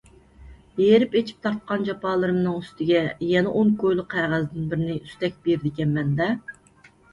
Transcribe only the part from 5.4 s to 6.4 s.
بېرىدىكەنمەن- دە؟!